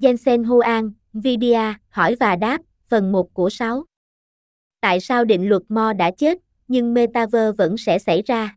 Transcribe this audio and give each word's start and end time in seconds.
Jensen 0.00 0.44
Huang, 0.44 0.90
Nvidia, 1.12 1.74
hỏi 1.88 2.16
và 2.20 2.36
đáp, 2.36 2.60
phần 2.88 3.12
1 3.12 3.34
của 3.34 3.50
6. 3.50 3.84
Tại 4.80 5.00
sao 5.00 5.24
định 5.24 5.48
luật 5.48 5.62
Mo 5.68 5.92
đã 5.92 6.10
chết, 6.10 6.38
nhưng 6.68 6.94
Metaverse 6.94 7.52
vẫn 7.58 7.76
sẽ 7.76 7.98
xảy 7.98 8.22
ra? 8.22 8.56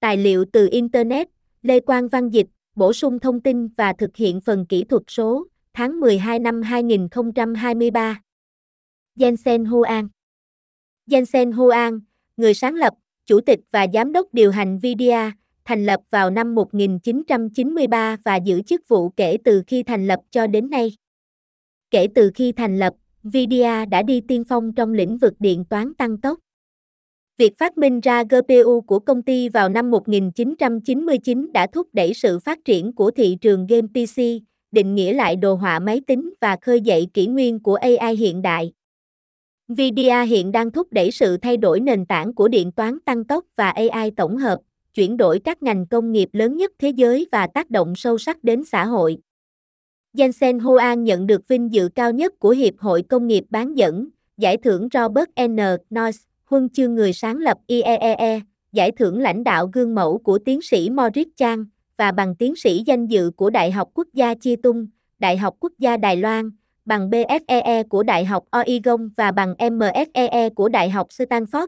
Tài 0.00 0.16
liệu 0.16 0.44
từ 0.52 0.68
Internet, 0.70 1.28
Lê 1.62 1.80
Quang 1.80 2.08
Văn 2.08 2.28
Dịch, 2.28 2.46
bổ 2.74 2.92
sung 2.92 3.18
thông 3.18 3.40
tin 3.40 3.68
và 3.68 3.92
thực 3.92 4.16
hiện 4.16 4.40
phần 4.40 4.66
kỹ 4.66 4.84
thuật 4.84 5.02
số, 5.08 5.46
tháng 5.74 6.00
12 6.00 6.38
năm 6.38 6.62
2023. 6.62 8.20
Jensen 9.16 9.66
Huang 9.66 10.08
Jensen 11.06 11.52
Huang, 11.52 12.00
người 12.36 12.54
sáng 12.54 12.74
lập, 12.74 12.94
chủ 13.26 13.40
tịch 13.40 13.60
và 13.70 13.86
giám 13.94 14.12
đốc 14.12 14.26
điều 14.32 14.50
hành 14.50 14.76
Nvidia, 14.76 15.30
thành 15.64 15.86
lập 15.86 16.00
vào 16.10 16.30
năm 16.30 16.54
1993 16.54 18.16
và 18.24 18.36
giữ 18.36 18.62
chức 18.62 18.88
vụ 18.88 19.08
kể 19.08 19.36
từ 19.44 19.62
khi 19.66 19.82
thành 19.82 20.06
lập 20.06 20.20
cho 20.30 20.46
đến 20.46 20.70
nay. 20.70 20.92
Kể 21.90 22.06
từ 22.14 22.30
khi 22.34 22.52
thành 22.52 22.78
lập, 22.78 22.94
Nvidia 23.22 23.86
đã 23.86 24.02
đi 24.02 24.20
tiên 24.28 24.44
phong 24.48 24.72
trong 24.74 24.92
lĩnh 24.92 25.18
vực 25.18 25.34
điện 25.38 25.64
toán 25.64 25.94
tăng 25.94 26.18
tốc. 26.20 26.38
Việc 27.38 27.58
phát 27.58 27.78
minh 27.78 28.00
ra 28.00 28.24
GPU 28.24 28.80
của 28.80 28.98
công 28.98 29.22
ty 29.22 29.48
vào 29.48 29.68
năm 29.68 29.90
1999 29.90 31.52
đã 31.52 31.66
thúc 31.66 31.88
đẩy 31.92 32.14
sự 32.14 32.38
phát 32.38 32.58
triển 32.64 32.92
của 32.92 33.10
thị 33.10 33.36
trường 33.40 33.66
game 33.66 33.86
PC, 33.86 34.22
định 34.72 34.94
nghĩa 34.94 35.12
lại 35.12 35.36
đồ 35.36 35.54
họa 35.54 35.78
máy 35.78 36.00
tính 36.06 36.34
và 36.40 36.56
khơi 36.60 36.80
dậy 36.80 37.08
kỷ 37.14 37.26
nguyên 37.26 37.62
của 37.62 37.74
AI 37.74 38.16
hiện 38.16 38.42
đại. 38.42 38.72
Nvidia 39.72 40.24
hiện 40.26 40.52
đang 40.52 40.70
thúc 40.70 40.88
đẩy 40.90 41.10
sự 41.10 41.36
thay 41.36 41.56
đổi 41.56 41.80
nền 41.80 42.06
tảng 42.06 42.34
của 42.34 42.48
điện 42.48 42.72
toán 42.72 43.00
tăng 43.00 43.24
tốc 43.24 43.44
và 43.56 43.70
AI 43.70 44.10
tổng 44.10 44.36
hợp, 44.36 44.60
chuyển 44.94 45.16
đổi 45.16 45.38
các 45.38 45.62
ngành 45.62 45.86
công 45.86 46.12
nghiệp 46.12 46.28
lớn 46.32 46.56
nhất 46.56 46.72
thế 46.78 46.90
giới 46.90 47.26
và 47.32 47.46
tác 47.46 47.70
động 47.70 47.92
sâu 47.96 48.18
sắc 48.18 48.44
đến 48.44 48.64
xã 48.64 48.84
hội. 48.84 49.18
Jensen 50.14 50.60
Huang 50.60 51.04
nhận 51.04 51.26
được 51.26 51.48
vinh 51.48 51.72
dự 51.72 51.88
cao 51.94 52.12
nhất 52.12 52.38
của 52.38 52.50
Hiệp 52.50 52.74
hội 52.78 53.02
Công 53.02 53.26
nghiệp 53.26 53.44
bán 53.50 53.74
dẫn, 53.74 54.08
giải 54.36 54.56
thưởng 54.56 54.88
Robert 54.92 55.28
N. 55.40 55.56
Noyce, 55.94 56.18
huân 56.44 56.68
chương 56.68 56.94
người 56.94 57.12
sáng 57.12 57.36
lập 57.36 57.58
IEEE, 57.66 58.40
giải 58.72 58.90
thưởng 58.90 59.20
lãnh 59.20 59.44
đạo 59.44 59.70
gương 59.72 59.94
mẫu 59.94 60.18
của 60.18 60.38
tiến 60.38 60.62
sĩ 60.62 60.90
Moritz 60.90 61.26
Chang, 61.36 61.64
và 61.96 62.12
bằng 62.12 62.34
tiến 62.34 62.56
sĩ 62.56 62.82
danh 62.86 63.06
dự 63.06 63.30
của 63.36 63.50
Đại 63.50 63.70
học 63.70 63.88
Quốc 63.94 64.08
gia 64.12 64.34
Chi 64.34 64.56
Tung, 64.56 64.86
Đại 65.18 65.36
học 65.36 65.54
Quốc 65.60 65.72
gia 65.78 65.96
Đài 65.96 66.16
Loan, 66.16 66.50
bằng 66.84 67.10
BFEE 67.10 67.84
của 67.88 68.02
Đại 68.02 68.24
học 68.24 68.44
Oregon 68.60 69.08
và 69.16 69.30
bằng 69.30 69.54
MSEE 69.70 70.50
của 70.50 70.68
Đại 70.68 70.90
học 70.90 71.06
Stanford. 71.10 71.66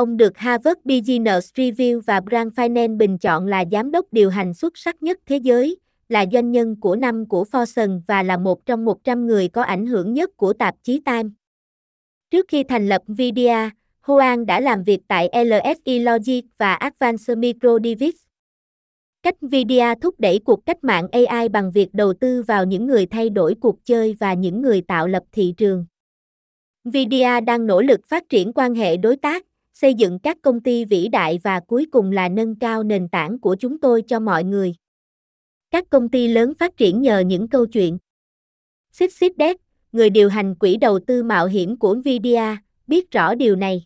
Ông 0.00 0.16
được 0.16 0.38
Harvard 0.38 0.80
Business 0.84 1.52
Review 1.54 2.00
và 2.00 2.20
Brand 2.20 2.52
Finance 2.52 2.96
bình 2.96 3.18
chọn 3.18 3.46
là 3.46 3.64
giám 3.72 3.90
đốc 3.90 4.06
điều 4.12 4.30
hành 4.30 4.54
xuất 4.54 4.78
sắc 4.78 5.02
nhất 5.02 5.18
thế 5.26 5.36
giới, 5.36 5.76
là 6.08 6.24
doanh 6.32 6.52
nhân 6.52 6.76
của 6.80 6.96
năm 6.96 7.28
của 7.28 7.44
Fortune 7.52 8.00
và 8.06 8.22
là 8.22 8.36
một 8.36 8.66
trong 8.66 8.84
100 8.84 9.26
người 9.26 9.48
có 9.48 9.62
ảnh 9.62 9.86
hưởng 9.86 10.14
nhất 10.14 10.30
của 10.36 10.52
tạp 10.52 10.74
chí 10.82 11.00
Time. 11.04 11.28
Trước 12.30 12.46
khi 12.48 12.64
thành 12.64 12.88
lập 12.88 13.02
Nvidia, 13.06 13.70
Huang 14.00 14.46
đã 14.46 14.60
làm 14.60 14.82
việc 14.82 15.00
tại 15.08 15.30
LSI 15.44 15.98
Logic 15.98 16.44
và 16.58 16.74
Advanced 16.74 17.38
Micro 17.38 17.78
Devices. 17.84 18.22
Cách 19.22 19.42
Nvidia 19.42 19.94
thúc 20.02 20.14
đẩy 20.18 20.40
cuộc 20.44 20.66
cách 20.66 20.84
mạng 20.84 21.08
AI 21.12 21.48
bằng 21.48 21.72
việc 21.72 21.94
đầu 21.94 22.12
tư 22.12 22.42
vào 22.42 22.64
những 22.64 22.86
người 22.86 23.06
thay 23.06 23.30
đổi 23.30 23.54
cuộc 23.60 23.84
chơi 23.84 24.16
và 24.20 24.34
những 24.34 24.62
người 24.62 24.80
tạo 24.80 25.06
lập 25.06 25.22
thị 25.32 25.54
trường. 25.56 25.86
Nvidia 26.88 27.40
đang 27.40 27.66
nỗ 27.66 27.82
lực 27.82 28.00
phát 28.08 28.28
triển 28.28 28.52
quan 28.52 28.74
hệ 28.74 28.96
đối 28.96 29.16
tác, 29.16 29.46
xây 29.80 29.94
dựng 29.94 30.18
các 30.18 30.36
công 30.42 30.60
ty 30.60 30.84
vĩ 30.84 31.08
đại 31.08 31.40
và 31.42 31.60
cuối 31.60 31.86
cùng 31.92 32.12
là 32.12 32.28
nâng 32.28 32.56
cao 32.56 32.82
nền 32.82 33.08
tảng 33.08 33.38
của 33.38 33.56
chúng 33.60 33.80
tôi 33.80 34.02
cho 34.02 34.20
mọi 34.20 34.44
người. 34.44 34.74
Các 35.70 35.90
công 35.90 36.08
ty 36.08 36.28
lớn 36.28 36.52
phát 36.58 36.76
triển 36.76 37.00
nhờ 37.00 37.20
những 37.20 37.48
câu 37.48 37.66
chuyện. 37.66 37.98
Xích 38.92 39.14
Xích 39.14 39.38
Đét, 39.38 39.56
người 39.92 40.10
điều 40.10 40.28
hành 40.28 40.54
quỹ 40.54 40.76
đầu 40.76 40.98
tư 41.06 41.22
mạo 41.22 41.46
hiểm 41.46 41.78
của 41.78 41.94
Nvidia, 41.94 42.56
biết 42.86 43.10
rõ 43.10 43.34
điều 43.34 43.56
này. 43.56 43.84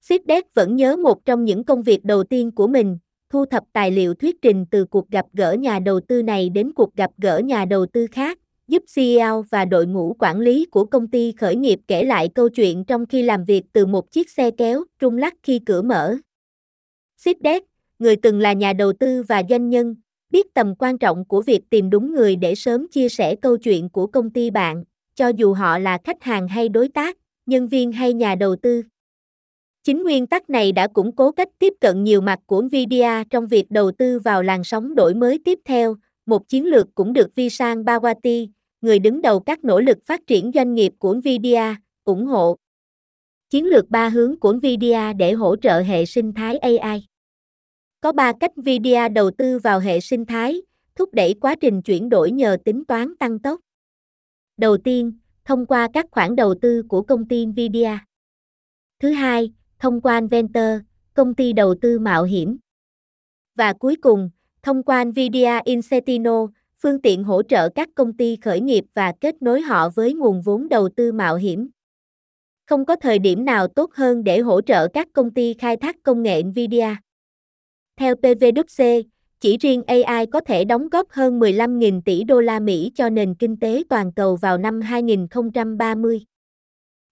Siddet 0.00 0.54
vẫn 0.54 0.76
nhớ 0.76 0.96
một 0.96 1.24
trong 1.24 1.44
những 1.44 1.64
công 1.64 1.82
việc 1.82 2.04
đầu 2.04 2.24
tiên 2.24 2.50
của 2.50 2.66
mình, 2.66 2.98
thu 3.30 3.46
thập 3.46 3.64
tài 3.72 3.90
liệu 3.90 4.14
thuyết 4.14 4.42
trình 4.42 4.66
từ 4.70 4.84
cuộc 4.84 5.10
gặp 5.10 5.26
gỡ 5.32 5.52
nhà 5.52 5.78
đầu 5.78 6.00
tư 6.00 6.22
này 6.22 6.48
đến 6.48 6.72
cuộc 6.72 6.94
gặp 6.94 7.10
gỡ 7.18 7.38
nhà 7.38 7.64
đầu 7.64 7.86
tư 7.86 8.06
khác, 8.06 8.38
giúp 8.68 8.82
CEO 8.94 9.42
và 9.50 9.64
đội 9.64 9.86
ngũ 9.86 10.16
quản 10.18 10.40
lý 10.40 10.64
của 10.64 10.84
công 10.84 11.08
ty 11.08 11.32
khởi 11.32 11.56
nghiệp 11.56 11.80
kể 11.86 12.04
lại 12.04 12.28
câu 12.28 12.48
chuyện 12.48 12.84
trong 12.84 13.06
khi 13.06 13.22
làm 13.22 13.44
việc 13.44 13.62
từ 13.72 13.86
một 13.86 14.10
chiếc 14.10 14.30
xe 14.30 14.50
kéo 14.50 14.84
rung 15.00 15.16
lắc 15.16 15.34
khi 15.42 15.58
cửa 15.58 15.82
mở. 15.82 16.16
Siddet, 17.16 17.62
người 17.98 18.16
từng 18.16 18.40
là 18.40 18.52
nhà 18.52 18.72
đầu 18.72 18.92
tư 18.92 19.22
và 19.22 19.42
doanh 19.50 19.70
nhân, 19.70 19.96
biết 20.30 20.54
tầm 20.54 20.74
quan 20.78 20.98
trọng 20.98 21.24
của 21.24 21.42
việc 21.42 21.60
tìm 21.70 21.90
đúng 21.90 22.14
người 22.14 22.36
để 22.36 22.54
sớm 22.54 22.88
chia 22.88 23.08
sẻ 23.08 23.34
câu 23.34 23.56
chuyện 23.56 23.88
của 23.88 24.06
công 24.06 24.30
ty 24.30 24.50
bạn, 24.50 24.84
cho 25.14 25.28
dù 25.28 25.52
họ 25.52 25.78
là 25.78 25.98
khách 26.04 26.22
hàng 26.22 26.48
hay 26.48 26.68
đối 26.68 26.88
tác, 26.88 27.18
nhân 27.46 27.68
viên 27.68 27.92
hay 27.92 28.12
nhà 28.12 28.34
đầu 28.34 28.56
tư. 28.56 28.82
Chính 29.84 30.02
nguyên 30.02 30.26
tắc 30.26 30.50
này 30.50 30.72
đã 30.72 30.86
củng 30.86 31.16
cố 31.16 31.32
cách 31.32 31.48
tiếp 31.58 31.72
cận 31.80 32.04
nhiều 32.04 32.20
mặt 32.20 32.38
của 32.46 32.62
Nvidia 32.62 33.24
trong 33.30 33.46
việc 33.46 33.70
đầu 33.70 33.92
tư 33.98 34.18
vào 34.18 34.42
làn 34.42 34.64
sóng 34.64 34.94
đổi 34.94 35.14
mới 35.14 35.40
tiếp 35.44 35.58
theo, 35.64 35.96
một 36.26 36.48
chiến 36.48 36.66
lược 36.66 36.94
cũng 36.94 37.12
được 37.12 37.34
Vishan 37.34 37.84
Bawati, 37.84 38.48
người 38.80 38.98
đứng 38.98 39.22
đầu 39.22 39.40
các 39.40 39.64
nỗ 39.64 39.80
lực 39.80 39.98
phát 40.04 40.26
triển 40.26 40.50
doanh 40.54 40.74
nghiệp 40.74 40.92
của 40.98 41.14
Nvidia, 41.14 41.74
ủng 42.04 42.26
hộ. 42.26 42.56
Chiến 43.50 43.66
lược 43.66 43.90
ba 43.90 44.08
hướng 44.08 44.40
của 44.40 44.52
Nvidia 44.52 45.12
để 45.12 45.32
hỗ 45.32 45.56
trợ 45.56 45.80
hệ 45.80 46.06
sinh 46.06 46.32
thái 46.32 46.58
AI. 46.58 47.06
Có 48.00 48.12
ba 48.12 48.32
cách 48.40 48.58
Nvidia 48.58 49.08
đầu 49.08 49.30
tư 49.30 49.58
vào 49.58 49.80
hệ 49.80 50.00
sinh 50.00 50.26
thái, 50.26 50.62
thúc 50.94 51.14
đẩy 51.14 51.34
quá 51.40 51.54
trình 51.60 51.82
chuyển 51.82 52.08
đổi 52.08 52.30
nhờ 52.30 52.56
tính 52.64 52.84
toán 52.84 53.16
tăng 53.16 53.38
tốc. 53.38 53.60
Đầu 54.56 54.76
tiên, 54.76 55.18
thông 55.44 55.66
qua 55.66 55.88
các 55.92 56.06
khoản 56.10 56.36
đầu 56.36 56.54
tư 56.62 56.82
của 56.88 57.02
công 57.02 57.28
ty 57.28 57.46
Nvidia. 57.46 57.98
Thứ 59.00 59.10
hai, 59.10 59.52
thông 59.78 60.00
qua 60.00 60.20
Venture, 60.30 60.78
công 61.14 61.34
ty 61.34 61.52
đầu 61.52 61.74
tư 61.80 61.98
mạo 61.98 62.24
hiểm. 62.24 62.58
Và 63.54 63.72
cuối 63.72 63.96
cùng, 63.96 64.30
thông 64.62 64.82
qua 64.82 65.04
Nvidia 65.04 65.60
Incentino, 65.64 66.46
phương 66.82 67.00
tiện 67.00 67.24
hỗ 67.24 67.42
trợ 67.42 67.68
các 67.68 67.88
công 67.94 68.12
ty 68.12 68.36
khởi 68.36 68.60
nghiệp 68.60 68.84
và 68.94 69.12
kết 69.20 69.42
nối 69.42 69.60
họ 69.60 69.88
với 69.88 70.14
nguồn 70.14 70.40
vốn 70.40 70.68
đầu 70.68 70.88
tư 70.96 71.12
mạo 71.12 71.36
hiểm. 71.36 71.68
Không 72.66 72.84
có 72.84 72.96
thời 72.96 73.18
điểm 73.18 73.44
nào 73.44 73.68
tốt 73.68 73.90
hơn 73.94 74.24
để 74.24 74.38
hỗ 74.38 74.60
trợ 74.60 74.88
các 74.88 75.08
công 75.12 75.30
ty 75.30 75.54
khai 75.54 75.76
thác 75.76 75.96
công 76.02 76.22
nghệ 76.22 76.42
Nvidia. 76.42 76.94
Theo 77.96 78.14
PwC, 78.14 79.02
chỉ 79.40 79.56
riêng 79.56 79.82
AI 79.86 80.26
có 80.26 80.40
thể 80.40 80.64
đóng 80.64 80.88
góp 80.88 81.10
hơn 81.10 81.40
15.000 81.40 82.00
tỷ 82.04 82.24
đô 82.24 82.40
la 82.40 82.60
Mỹ 82.60 82.92
cho 82.94 83.10
nền 83.10 83.34
kinh 83.34 83.56
tế 83.56 83.82
toàn 83.88 84.12
cầu 84.12 84.36
vào 84.36 84.58
năm 84.58 84.80
2030. 84.80 86.20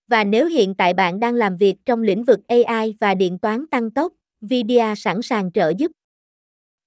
Và 0.09 0.25
nếu 0.25 0.47
hiện 0.47 0.75
tại 0.75 0.95
bạn 0.95 1.21
đang 1.21 1.35
làm 1.35 1.57
việc 1.57 1.77
trong 1.87 2.03
lĩnh 2.03 2.25
vực 2.25 2.41
AI 2.49 2.95
và 3.01 3.15
điện 3.15 3.39
toán 3.39 3.67
tăng 3.67 3.91
tốc, 3.91 4.13
Nvidia 4.45 4.95
sẵn 4.97 5.23
sàng 5.23 5.53
trợ 5.53 5.73
giúp. 5.79 5.93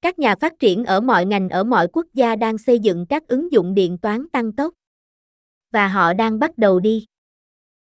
Các 0.04 0.20
nhà 0.20 0.36
phát 0.36 0.60
triển 0.60 0.86
ở 0.86 1.02
mọi 1.02 1.26
ngành 1.26 1.50
ở 1.50 1.64
mọi 1.64 1.88
quốc 1.88 2.08
gia 2.14 2.36
đang 2.36 2.58
xây 2.58 2.80
dựng 2.80 3.06
các 3.10 3.28
ứng 3.28 3.52
dụng 3.52 3.74
điện 3.74 3.98
toán 3.98 4.30
tăng 4.30 4.52
tốc. 4.52 4.74
Và 5.72 5.88
họ 5.88 6.14
đang 6.14 6.40
bắt 6.40 6.58
đầu 6.58 6.80
đi. 6.80 7.06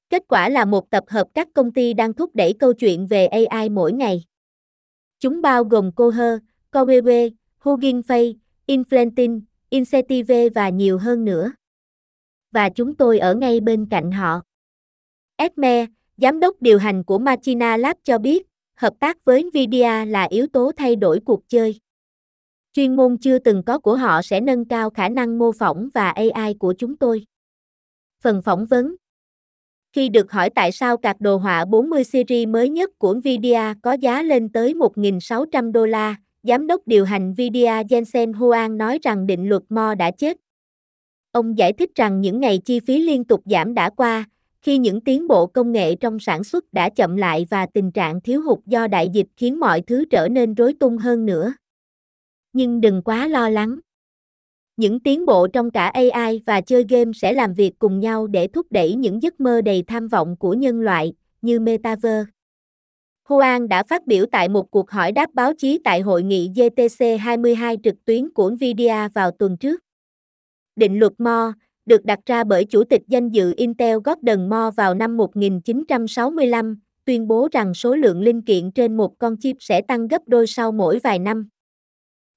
Kết 0.10 0.24
quả 0.28 0.50
là 0.50 0.66
một 0.66 0.90
tập 0.90 1.04
hợp 1.08 1.28
các 1.34 1.48
công 1.54 1.72
ty 1.74 1.94
đang 1.94 2.14
thúc 2.14 2.36
đẩy 2.36 2.54
câu 2.54 2.74
chuyện 2.74 3.08
về 3.08 3.26
AI 3.26 3.70
mỗi 3.70 3.94
ngày. 3.94 4.24
Chúng 5.20 5.42
bao 5.42 5.64
gồm 5.64 5.92
Coher, 5.92 6.40
Cowewe, 6.72 7.30
Hugging 7.60 8.02
Face, 8.02 8.34
Inflentin, 8.68 9.42
Incentive 9.70 10.50
và 10.50 10.70
nhiều 10.70 10.98
hơn 10.98 11.26
nữa. 11.26 11.52
Và 12.52 12.70
chúng 12.70 12.96
tôi 12.96 13.20
ở 13.20 13.36
ngay 13.36 13.60
bên 13.60 13.88
cạnh 13.90 14.12
họ. 14.12 14.42
Esme, 15.36 15.86
giám 16.18 16.40
đốc 16.40 16.62
điều 16.62 16.78
hành 16.78 17.04
của 17.04 17.20
Machina 17.20 17.78
Lab 17.78 17.98
cho 18.04 18.18
biết, 18.18 18.48
hợp 18.76 18.94
tác 19.00 19.26
với 19.26 19.44
Nvidia 19.44 20.06
là 20.06 20.28
yếu 20.30 20.48
tố 20.48 20.72
thay 20.78 20.96
đổi 20.96 21.20
cuộc 21.26 21.50
chơi. 21.50 21.80
Chuyên 22.74 22.96
môn 22.96 23.18
chưa 23.18 23.40
từng 23.40 23.64
có 23.64 23.80
của 23.80 23.96
họ 23.96 24.22
sẽ 24.22 24.42
nâng 24.42 24.66
cao 24.66 24.90
khả 24.90 25.10
năng 25.10 25.38
mô 25.38 25.52
phỏng 25.52 25.90
và 25.94 26.10
AI 26.10 26.54
của 26.60 26.74
chúng 26.78 26.98
tôi. 26.98 27.26
Phần 28.24 28.42
phỏng 28.42 28.66
vấn 28.66 28.96
Khi 29.94 30.10
được 30.10 30.32
hỏi 30.32 30.50
tại 30.50 30.72
sao 30.72 30.98
cạc 30.98 31.22
đồ 31.22 31.38
họa 31.38 31.66
40 31.66 32.04
series 32.04 32.48
mới 32.48 32.70
nhất 32.70 32.90
của 32.98 33.14
Nvidia 33.14 33.62
có 33.82 33.94
giá 33.94 34.22
lên 34.22 34.50
tới 34.50 34.74
1.600 34.74 35.72
đô 35.72 35.86
la, 35.86 36.16
giám 36.44 36.68
đốc 36.68 36.82
điều 36.86 37.06
hành 37.06 37.32
Nvidia 37.32 37.84
Jensen 37.84 38.34
Huang 38.34 38.78
nói 38.78 39.00
rằng 39.04 39.28
định 39.28 39.50
luật 39.50 39.64
Mo 39.70 39.96
đã 39.96 40.12
chết. 40.12 40.38
Ông 41.32 41.58
giải 41.58 41.74
thích 41.74 41.96
rằng 41.96 42.22
những 42.22 42.40
ngày 42.40 42.58
chi 42.66 42.80
phí 42.80 43.00
liên 43.02 43.24
tục 43.24 43.42
giảm 43.46 43.74
đã 43.74 43.90
qua, 43.90 44.26
khi 44.62 44.78
những 44.78 45.02
tiến 45.02 45.28
bộ 45.28 45.48
công 45.48 45.72
nghệ 45.72 45.96
trong 45.96 46.20
sản 46.20 46.44
xuất 46.44 46.74
đã 46.74 46.90
chậm 46.90 47.16
lại 47.16 47.48
và 47.50 47.66
tình 47.74 47.92
trạng 47.92 48.22
thiếu 48.22 48.42
hụt 48.42 48.60
do 48.66 48.88
đại 48.88 49.10
dịch 49.10 49.28
khiến 49.38 49.60
mọi 49.60 49.82
thứ 49.82 50.06
trở 50.06 50.28
nên 50.28 50.54
rối 50.54 50.74
tung 50.80 50.98
hơn 50.98 51.26
nữa. 51.26 51.54
Nhưng 52.54 52.82
đừng 52.82 53.02
quá 53.02 53.28
lo 53.28 53.50
lắng. 53.50 53.80
Những 54.78 55.00
tiến 55.00 55.26
bộ 55.26 55.48
trong 55.48 55.72
cả 55.72 55.88
AI 55.88 56.42
và 56.46 56.62
chơi 56.62 56.86
game 56.90 57.12
sẽ 57.16 57.34
làm 57.34 57.54
việc 57.54 57.80
cùng 57.80 58.00
nhau 58.00 58.28
để 58.28 58.48
thúc 58.48 58.68
đẩy 58.70 58.96
những 58.96 59.24
giấc 59.24 59.40
mơ 59.40 59.62
đầy 59.62 59.84
tham 59.88 60.08
vọng 60.08 60.36
của 60.40 60.54
nhân 60.54 60.82
loại, 60.82 61.14
như 61.42 61.60
Metaverse. 61.60 62.32
Huang 63.30 63.68
đã 63.68 63.84
phát 63.84 64.08
biểu 64.08 64.26
tại 64.32 64.50
một 64.50 64.72
cuộc 64.72 64.92
hỏi 64.92 65.12
đáp 65.12 65.34
báo 65.34 65.54
chí 65.54 65.80
tại 65.84 66.02
hội 66.02 66.24
nghị 66.24 66.52
GTC 66.56 67.06
22 67.20 67.78
trực 67.84 67.96
tuyến 68.06 68.32
của 68.34 68.50
Nvidia 68.50 69.08
vào 69.14 69.32
tuần 69.32 69.58
trước. 69.58 69.82
Định 70.76 71.00
luật 71.00 71.14
Moore, 71.18 71.54
được 71.86 72.06
đặt 72.06 72.20
ra 72.26 72.44
bởi 72.44 72.66
chủ 72.66 72.84
tịch 72.84 73.02
danh 73.08 73.30
dự 73.30 73.54
Intel 73.58 73.98
Gordon 74.04 74.50
Moore 74.50 74.76
vào 74.78 74.94
năm 74.94 75.18
1965, 75.18 76.80
tuyên 77.06 77.28
bố 77.28 77.48
rằng 77.52 77.74
số 77.74 77.96
lượng 77.96 78.22
linh 78.22 78.42
kiện 78.42 78.72
trên 78.72 78.98
một 78.98 79.18
con 79.18 79.38
chip 79.40 79.56
sẽ 79.60 79.82
tăng 79.82 80.08
gấp 80.08 80.22
đôi 80.28 80.48
sau 80.48 80.72
mỗi 80.72 81.00
vài 81.00 81.20
năm. 81.20 81.50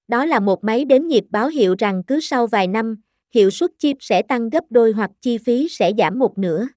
Đó 0.08 0.24
là 0.24 0.40
một 0.40 0.64
máy 0.64 0.84
đếm 0.84 1.02
nhịp 1.02 1.24
báo 1.30 1.48
hiệu 1.48 1.74
rằng 1.78 2.02
cứ 2.06 2.20
sau 2.20 2.46
vài 2.46 2.66
năm, 2.66 2.96
hiệu 3.34 3.50
suất 3.50 3.70
chip 3.78 3.96
sẽ 4.00 4.22
tăng 4.22 4.50
gấp 4.50 4.64
đôi 4.70 4.92
hoặc 4.92 5.10
chi 5.20 5.38
phí 5.38 5.68
sẽ 5.70 5.92
giảm 5.98 6.18
một 6.18 6.38
nửa. 6.38 6.68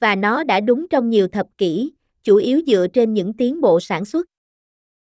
Và 0.00 0.16
nó 0.16 0.44
đã 0.44 0.60
đúng 0.60 0.88
trong 0.88 1.10
nhiều 1.10 1.28
thập 1.28 1.46
kỷ, 1.58 1.92
chủ 2.22 2.36
yếu 2.36 2.60
dựa 2.66 2.86
trên 2.92 3.14
những 3.14 3.32
tiến 3.32 3.60
bộ 3.60 3.80
sản 3.80 4.04
xuất. 4.04 4.26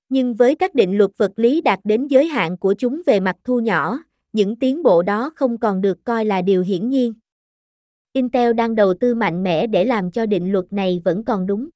Nhưng 0.09 0.35
với 0.35 0.55
các 0.55 0.75
định 0.75 0.99
luật 0.99 1.11
vật 1.17 1.33
lý 1.37 1.61
đạt 1.61 1.81
đến 1.85 2.07
giới 2.07 2.27
hạn 2.27 2.57
của 2.59 2.75
chúng 2.79 3.03
về 3.07 3.21
mặt 3.21 3.37
thu 3.45 3.61
nhỏ, 3.61 3.99
những 4.33 4.57
tiến 4.57 4.83
bộ 4.83 5.03
đó 5.03 5.33
không 5.37 5.59
còn 5.59 5.81
được 5.81 6.05
coi 6.05 6.25
là 6.25 6.43
điều 6.43 6.63
hiển 6.63 6.89
nhiên. 6.89 7.15
Intel 8.13 8.53
đang 8.53 8.75
đầu 8.75 8.95
tư 9.01 9.15
mạnh 9.15 9.43
mẽ 9.43 9.67
để 9.67 9.85
làm 9.85 10.11
cho 10.11 10.27
định 10.27 10.53
luật 10.53 10.73
này 10.73 11.01
vẫn 11.05 11.25
còn 11.25 11.47
đúng. 11.47 11.69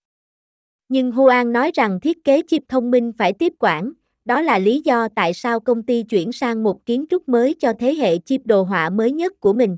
Nhưng 0.88 1.12
Huang 1.12 1.52
nói 1.52 1.70
rằng 1.74 2.00
thiết 2.00 2.24
kế 2.24 2.42
chip 2.46 2.62
thông 2.68 2.90
minh 2.90 3.12
phải 3.18 3.32
tiếp 3.32 3.52
quản, 3.58 3.92
đó 4.26 4.40
là 4.40 4.58
lý 4.58 4.82
do 4.84 5.08
tại 5.16 5.34
sao 5.34 5.60
công 5.60 5.82
ty 5.82 6.02
chuyển 6.02 6.32
sang 6.32 6.62
một 6.62 6.86
kiến 6.86 7.04
trúc 7.10 7.28
mới 7.28 7.54
cho 7.58 7.72
thế 7.78 7.94
hệ 7.94 8.18
chip 8.18 8.40
đồ 8.44 8.62
họa 8.62 8.90
mới 8.90 9.12
nhất 9.12 9.32
của 9.40 9.52
mình. 9.52 9.76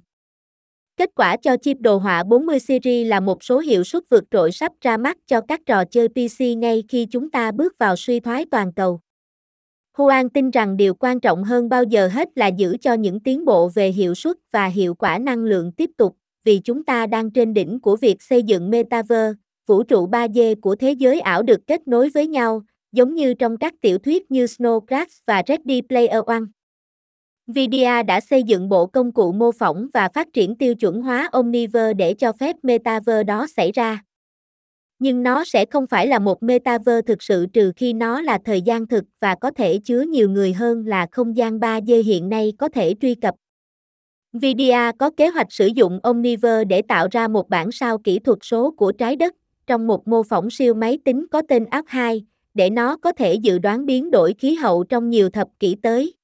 Kết 0.97 1.11
quả 1.15 1.37
cho 1.37 1.57
chip 1.57 1.77
đồ 1.81 1.97
họa 1.97 2.23
40 2.23 2.59
series 2.59 3.09
là 3.09 3.21
một 3.21 3.45
số 3.45 3.59
hiệu 3.59 3.85
suất 3.85 4.03
vượt 4.11 4.25
trội 4.31 4.53
sắp 4.53 4.73
ra 4.81 4.97
mắt 4.97 5.19
cho 5.27 5.41
các 5.41 5.61
trò 5.67 5.85
chơi 5.85 6.09
PC 6.09 6.41
ngay 6.57 6.85
khi 6.89 7.07
chúng 7.11 7.31
ta 7.31 7.53
bước 7.53 7.79
vào 7.79 7.97
suy 7.97 8.21
thoái 8.21 8.45
toàn 8.51 8.73
cầu. 8.73 9.01
Huang 9.99 10.29
tin 10.29 10.51
rằng 10.51 10.77
điều 10.77 10.95
quan 10.95 11.21
trọng 11.21 11.45
hơn 11.45 11.69
bao 11.69 11.85
giờ 11.85 12.09
hết 12.09 12.29
là 12.35 12.47
giữ 12.47 12.77
cho 12.81 12.95
những 12.95 13.21
tiến 13.21 13.45
bộ 13.45 13.69
về 13.69 13.89
hiệu 13.89 14.15
suất 14.15 14.37
và 14.53 14.67
hiệu 14.67 14.95
quả 14.95 15.19
năng 15.19 15.45
lượng 15.45 15.73
tiếp 15.73 15.91
tục, 15.97 16.17
vì 16.45 16.59
chúng 16.59 16.85
ta 16.85 17.07
đang 17.07 17.31
trên 17.31 17.55
đỉnh 17.55 17.81
của 17.81 17.97
việc 17.97 18.23
xây 18.23 18.43
dựng 18.43 18.71
metaverse, 18.71 19.33
vũ 19.67 19.83
trụ 19.83 20.07
3D 20.09 20.55
của 20.61 20.77
thế 20.77 20.93
giới 20.93 21.21
ảo 21.21 21.43
được 21.43 21.67
kết 21.67 21.89
nối 21.89 22.09
với 22.09 22.27
nhau, 22.27 22.63
giống 22.93 23.15
như 23.15 23.35
trong 23.35 23.57
các 23.57 23.75
tiểu 23.81 23.99
thuyết 23.99 24.31
như 24.31 24.45
Snow 24.45 24.81
Crash 24.87 25.27
và 25.27 25.43
Ready 25.49 25.81
Player 25.89 26.25
One. 26.27 26.43
Nvidia 27.51 28.03
đã 28.03 28.21
xây 28.21 28.43
dựng 28.43 28.69
bộ 28.69 28.87
công 28.87 29.13
cụ 29.13 29.33
mô 29.33 29.53
phỏng 29.53 29.89
và 29.95 30.09
phát 30.15 30.29
triển 30.33 30.57
tiêu 30.57 30.75
chuẩn 30.75 31.03
hóa 31.03 31.29
Omniverse 31.33 31.95
để 31.95 32.15
cho 32.15 32.33
phép 32.33 32.57
metaverse 32.63 33.25
đó 33.25 33.47
xảy 33.57 33.73
ra. 33.73 34.03
Nhưng 34.99 35.23
nó 35.23 35.45
sẽ 35.45 35.65
không 35.65 35.87
phải 35.87 36.07
là 36.07 36.19
một 36.19 36.43
metaverse 36.43 37.03
thực 37.07 37.23
sự 37.23 37.47
trừ 37.53 37.73
khi 37.77 37.93
nó 37.93 38.21
là 38.21 38.39
thời 38.45 38.63
gian 38.63 38.87
thực 38.87 39.05
và 39.21 39.35
có 39.35 39.51
thể 39.51 39.79
chứa 39.85 40.01
nhiều 40.01 40.31
người 40.31 40.53
hơn 40.53 40.87
là 40.87 41.07
không 41.13 41.37
gian 41.37 41.59
3D 41.59 42.03
hiện 42.03 42.29
nay 42.29 42.53
có 42.59 42.69
thể 42.69 42.95
truy 43.01 43.15
cập. 43.15 43.35
Nvidia 44.37 44.93
có 44.99 45.11
kế 45.17 45.29
hoạch 45.29 45.53
sử 45.53 45.67
dụng 45.67 46.01
Omniverse 46.03 46.65
để 46.65 46.83
tạo 46.83 47.09
ra 47.11 47.29
một 47.29 47.49
bản 47.49 47.73
sao 47.73 47.99
kỹ 47.99 48.19
thuật 48.19 48.39
số 48.43 48.71
của 48.71 48.93
trái 48.93 49.17
đất 49.17 49.35
trong 49.67 49.87
một 49.87 50.09
mô 50.09 50.23
phỏng 50.23 50.51
siêu 50.51 50.75
máy 50.75 50.99
tính 51.05 51.27
có 51.31 51.43
tên 51.49 51.65
Arc 51.65 51.89
2, 51.89 52.25
để 52.59 52.71
nó 52.71 52.97
có 52.97 53.13
thể 53.13 53.35
dự 53.35 53.59
đoán 53.59 53.87
biến 53.87 54.11
đổi 54.11 54.35
khí 54.39 54.55
hậu 54.55 54.85
trong 54.85 55.11
nhiều 55.11 55.31
thập 55.31 55.49
kỷ 55.61 55.77
tới. 55.83 56.15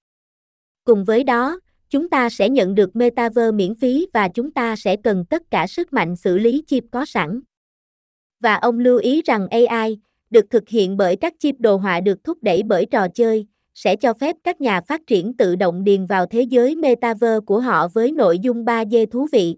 Cùng 0.85 1.05
với 1.05 1.25
đó, 1.25 1.61
chúng 1.91 2.11
ta 2.11 2.31
sẽ 2.31 2.49
nhận 2.49 2.75
được 2.75 2.97
metaverse 2.97 3.53
miễn 3.53 3.75
phí 3.75 4.07
và 4.13 4.29
chúng 4.29 4.51
ta 4.51 4.77
sẽ 4.77 4.97
cần 4.97 5.25
tất 5.25 5.43
cả 5.51 5.67
sức 5.67 5.93
mạnh 5.93 6.17
xử 6.17 6.39
lý 6.39 6.65
chip 6.67 6.85
có 6.91 7.05
sẵn. 7.05 7.41
Và 8.41 8.55
ông 8.55 8.79
lưu 8.79 8.99
ý 8.99 9.23
rằng 9.23 9.49
AI, 9.49 9.99
được 10.31 10.45
thực 10.51 10.69
hiện 10.69 10.97
bởi 10.97 11.17
các 11.17 11.35
chip 11.39 11.55
đồ 11.59 11.77
họa 11.77 12.01
được 12.01 12.25
thúc 12.25 12.39
đẩy 12.43 12.63
bởi 12.63 12.87
trò 12.87 13.09
chơi, 13.09 13.47
sẽ 13.75 13.97
cho 13.97 14.15
phép 14.15 14.37
các 14.45 14.61
nhà 14.61 14.81
phát 14.81 15.01
triển 15.07 15.37
tự 15.37 15.57
động 15.57 15.85
điền 15.85 16.07
vào 16.07 16.27
thế 16.27 16.43
giới 16.43 16.77
metaverse 16.77 17.41
của 17.47 17.61
họ 17.61 17.89
với 17.89 18.13
nội 18.13 18.39
dung 18.39 18.65
3D 18.65 19.07
thú 19.07 19.27
vị. 19.33 19.57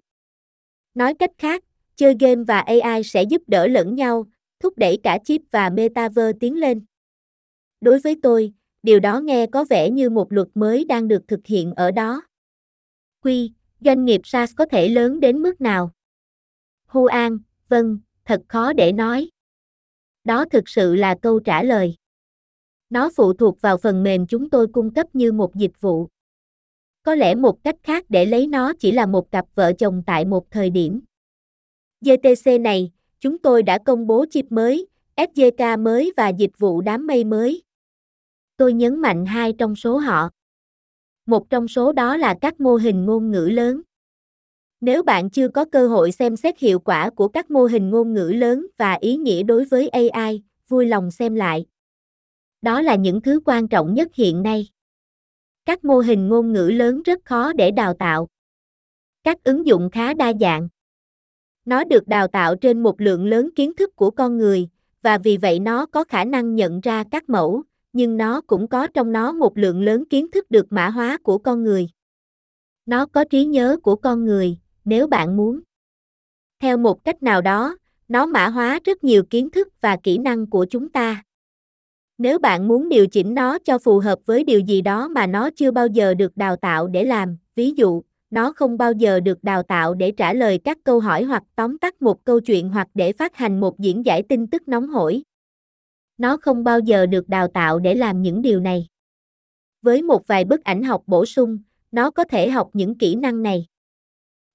Nói 0.94 1.14
cách 1.14 1.32
khác, 1.38 1.64
chơi 1.96 2.14
game 2.20 2.42
và 2.48 2.60
AI 2.60 3.02
sẽ 3.02 3.22
giúp 3.22 3.42
đỡ 3.46 3.66
lẫn 3.66 3.94
nhau, 3.94 4.26
thúc 4.60 4.78
đẩy 4.78 4.98
cả 5.02 5.18
chip 5.24 5.42
và 5.50 5.70
metaverse 5.70 6.38
tiến 6.40 6.60
lên. 6.60 6.84
Đối 7.80 7.98
với 7.98 8.16
tôi, 8.22 8.52
điều 8.82 9.00
đó 9.00 9.20
nghe 9.20 9.46
có 9.46 9.64
vẻ 9.64 9.90
như 9.90 10.10
một 10.10 10.32
luật 10.32 10.48
mới 10.54 10.84
đang 10.84 11.08
được 11.08 11.22
thực 11.28 11.40
hiện 11.46 11.74
ở 11.74 11.90
đó. 11.90 12.22
Quy, 13.22 13.52
doanh 13.80 14.04
nghiệp 14.04 14.20
SaaS 14.24 14.52
có 14.56 14.66
thể 14.66 14.88
lớn 14.88 15.20
đến 15.20 15.38
mức 15.38 15.60
nào? 15.60 15.90
Hu 16.86 17.06
An, 17.06 17.38
vâng, 17.68 17.98
thật 18.24 18.42
khó 18.48 18.72
để 18.72 18.92
nói. 18.92 19.30
Đó 20.24 20.44
thực 20.50 20.68
sự 20.68 20.94
là 20.94 21.16
câu 21.22 21.40
trả 21.40 21.62
lời. 21.62 21.94
Nó 22.90 23.10
phụ 23.16 23.32
thuộc 23.32 23.60
vào 23.60 23.76
phần 23.76 24.02
mềm 24.02 24.26
chúng 24.26 24.50
tôi 24.50 24.66
cung 24.72 24.94
cấp 24.94 25.06
như 25.12 25.32
một 25.32 25.54
dịch 25.54 25.80
vụ. 25.80 26.08
Có 27.02 27.14
lẽ 27.14 27.34
một 27.34 27.64
cách 27.64 27.76
khác 27.82 28.04
để 28.08 28.26
lấy 28.26 28.46
nó 28.46 28.72
chỉ 28.78 28.92
là 28.92 29.06
một 29.06 29.30
cặp 29.30 29.44
vợ 29.54 29.72
chồng 29.78 30.02
tại 30.06 30.24
một 30.24 30.50
thời 30.50 30.70
điểm. 30.70 31.00
GTC 32.00 32.60
này, 32.60 32.90
chúng 33.26 33.38
tôi 33.38 33.62
đã 33.62 33.78
công 33.78 34.06
bố 34.06 34.24
chip 34.30 34.52
mới, 34.52 34.86
SDK 35.16 35.78
mới 35.78 36.12
và 36.16 36.28
dịch 36.28 36.50
vụ 36.58 36.80
đám 36.80 37.06
mây 37.06 37.24
mới. 37.24 37.62
Tôi 38.56 38.72
nhấn 38.72 38.98
mạnh 38.98 39.26
hai 39.26 39.52
trong 39.52 39.76
số 39.76 39.98
họ. 39.98 40.30
Một 41.26 41.50
trong 41.50 41.68
số 41.68 41.92
đó 41.92 42.16
là 42.16 42.34
các 42.40 42.60
mô 42.60 42.76
hình 42.76 43.04
ngôn 43.04 43.30
ngữ 43.30 43.48
lớn. 43.52 43.82
Nếu 44.80 45.02
bạn 45.02 45.30
chưa 45.30 45.48
có 45.48 45.64
cơ 45.72 45.88
hội 45.88 46.12
xem 46.12 46.36
xét 46.36 46.58
hiệu 46.58 46.78
quả 46.78 47.10
của 47.10 47.28
các 47.28 47.50
mô 47.50 47.64
hình 47.64 47.90
ngôn 47.90 48.14
ngữ 48.14 48.32
lớn 48.34 48.66
và 48.76 48.92
ý 48.92 49.16
nghĩa 49.16 49.42
đối 49.42 49.64
với 49.64 49.88
AI, 49.88 50.42
vui 50.68 50.86
lòng 50.86 51.10
xem 51.10 51.34
lại. 51.34 51.66
Đó 52.62 52.82
là 52.82 52.94
những 52.94 53.20
thứ 53.20 53.40
quan 53.44 53.68
trọng 53.68 53.94
nhất 53.94 54.08
hiện 54.14 54.42
nay. 54.42 54.68
Các 55.64 55.84
mô 55.84 55.98
hình 55.98 56.28
ngôn 56.28 56.52
ngữ 56.52 56.70
lớn 56.74 57.02
rất 57.02 57.24
khó 57.24 57.52
để 57.52 57.70
đào 57.70 57.94
tạo. 57.94 58.28
Các 59.24 59.44
ứng 59.44 59.66
dụng 59.66 59.90
khá 59.90 60.14
đa 60.14 60.32
dạng. 60.40 60.68
Nó 61.66 61.84
được 61.84 62.08
đào 62.08 62.28
tạo 62.28 62.56
trên 62.56 62.82
một 62.82 63.00
lượng 63.00 63.26
lớn 63.26 63.50
kiến 63.56 63.72
thức 63.76 63.96
của 63.96 64.10
con 64.10 64.38
người, 64.38 64.68
và 65.02 65.18
vì 65.18 65.36
vậy 65.36 65.58
nó 65.58 65.86
có 65.86 66.04
khả 66.04 66.24
năng 66.24 66.54
nhận 66.54 66.80
ra 66.80 67.04
các 67.10 67.28
mẫu, 67.28 67.62
nhưng 67.92 68.16
nó 68.16 68.40
cũng 68.40 68.68
có 68.68 68.86
trong 68.86 69.12
nó 69.12 69.32
một 69.32 69.58
lượng 69.58 69.82
lớn 69.82 70.04
kiến 70.10 70.30
thức 70.30 70.50
được 70.50 70.66
mã 70.70 70.88
hóa 70.88 71.18
của 71.22 71.38
con 71.38 71.64
người. 71.64 71.88
Nó 72.86 73.06
có 73.06 73.24
trí 73.24 73.44
nhớ 73.44 73.76
của 73.82 73.96
con 73.96 74.24
người, 74.24 74.58
nếu 74.84 75.06
bạn 75.06 75.36
muốn. 75.36 75.60
Theo 76.60 76.76
một 76.76 77.04
cách 77.04 77.22
nào 77.22 77.42
đó, 77.42 77.76
nó 78.08 78.26
mã 78.26 78.48
hóa 78.48 78.78
rất 78.84 79.04
nhiều 79.04 79.22
kiến 79.30 79.50
thức 79.50 79.68
và 79.80 79.96
kỹ 80.02 80.18
năng 80.18 80.50
của 80.50 80.66
chúng 80.70 80.88
ta. 80.88 81.22
Nếu 82.18 82.38
bạn 82.38 82.68
muốn 82.68 82.88
điều 82.88 83.06
chỉnh 83.06 83.34
nó 83.34 83.58
cho 83.58 83.78
phù 83.78 83.98
hợp 83.98 84.18
với 84.26 84.44
điều 84.44 84.60
gì 84.60 84.80
đó 84.80 85.08
mà 85.08 85.26
nó 85.26 85.50
chưa 85.56 85.70
bao 85.70 85.86
giờ 85.86 86.14
được 86.14 86.36
đào 86.36 86.56
tạo 86.56 86.88
để 86.88 87.04
làm, 87.04 87.36
ví 87.54 87.70
dụ, 87.76 88.02
nó 88.36 88.52
không 88.52 88.78
bao 88.78 88.92
giờ 88.92 89.20
được 89.20 89.44
đào 89.44 89.62
tạo 89.62 89.94
để 89.94 90.12
trả 90.12 90.32
lời 90.32 90.58
các 90.64 90.78
câu 90.84 91.00
hỏi 91.00 91.22
hoặc 91.22 91.42
tóm 91.54 91.78
tắt 91.78 92.02
một 92.02 92.24
câu 92.24 92.40
chuyện 92.40 92.68
hoặc 92.68 92.88
để 92.94 93.12
phát 93.12 93.36
hành 93.36 93.60
một 93.60 93.78
diễn 93.78 94.06
giải 94.06 94.22
tin 94.28 94.46
tức 94.46 94.68
nóng 94.68 94.88
hổi. 94.88 95.22
Nó 96.18 96.36
không 96.36 96.64
bao 96.64 96.80
giờ 96.80 97.06
được 97.06 97.28
đào 97.28 97.48
tạo 97.48 97.78
để 97.78 97.94
làm 97.94 98.22
những 98.22 98.42
điều 98.42 98.60
này. 98.60 98.86
Với 99.82 100.02
một 100.02 100.26
vài 100.26 100.44
bức 100.44 100.64
ảnh 100.64 100.82
học 100.82 101.02
bổ 101.06 101.26
sung, 101.26 101.58
nó 101.92 102.10
có 102.10 102.24
thể 102.24 102.50
học 102.50 102.70
những 102.72 102.98
kỹ 102.98 103.14
năng 103.14 103.42
này. 103.42 103.66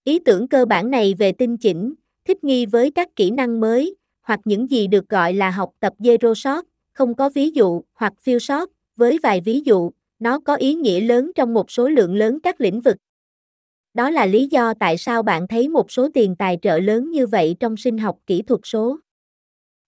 Ý 0.03 0.19
tưởng 0.19 0.47
cơ 0.47 0.65
bản 0.65 0.91
này 0.91 1.13
về 1.13 1.31
tinh 1.31 1.57
chỉnh, 1.57 1.93
thích 2.25 2.43
nghi 2.43 2.65
với 2.65 2.91
các 2.91 3.15
kỹ 3.15 3.31
năng 3.31 3.59
mới, 3.59 3.95
hoặc 4.21 4.39
những 4.45 4.69
gì 4.69 4.87
được 4.87 5.09
gọi 5.09 5.33
là 5.33 5.49
học 5.49 5.71
tập 5.79 5.93
zero 5.99 6.33
shot, 6.33 6.65
không 6.93 7.15
có 7.15 7.29
ví 7.29 7.51
dụ 7.51 7.81
hoặc 7.93 8.13
few 8.25 8.39
shot, 8.39 8.69
với 8.95 9.19
vài 9.23 9.41
ví 9.41 9.61
dụ, 9.65 9.91
nó 10.19 10.39
có 10.39 10.55
ý 10.55 10.73
nghĩa 10.73 11.01
lớn 11.01 11.31
trong 11.35 11.53
một 11.53 11.71
số 11.71 11.89
lượng 11.89 12.15
lớn 12.15 12.39
các 12.43 12.61
lĩnh 12.61 12.81
vực. 12.81 12.97
Đó 13.93 14.09
là 14.09 14.25
lý 14.25 14.47
do 14.51 14.73
tại 14.73 14.97
sao 14.97 15.23
bạn 15.23 15.47
thấy 15.47 15.69
một 15.69 15.91
số 15.91 16.09
tiền 16.13 16.35
tài 16.35 16.57
trợ 16.61 16.79
lớn 16.79 17.11
như 17.11 17.27
vậy 17.27 17.55
trong 17.59 17.77
sinh 17.77 17.97
học 17.97 18.17
kỹ 18.27 18.41
thuật 18.41 18.61
số. 18.63 18.99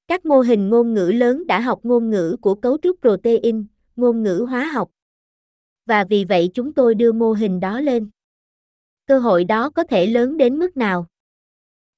Các 0.07 0.25
mô 0.25 0.39
hình 0.39 0.69
ngôn 0.69 0.93
ngữ 0.93 1.11
lớn 1.15 1.47
đã 1.47 1.59
học 1.59 1.79
ngôn 1.83 2.09
ngữ 2.09 2.35
của 2.41 2.55
cấu 2.55 2.77
trúc 2.77 3.01
protein, 3.01 3.65
ngôn 3.95 4.23
ngữ 4.23 4.45
hóa 4.49 4.65
học. 4.65 4.89
Và 5.85 6.03
vì 6.03 6.25
vậy 6.25 6.49
chúng 6.53 6.73
tôi 6.73 6.95
đưa 6.95 7.11
mô 7.11 7.33
hình 7.33 7.59
đó 7.59 7.79
lên. 7.79 8.09
Cơ 9.07 9.19
hội 9.19 9.43
đó 9.43 9.69
có 9.69 9.83
thể 9.83 10.05
lớn 10.05 10.37
đến 10.37 10.59
mức 10.59 10.77
nào? 10.77 11.07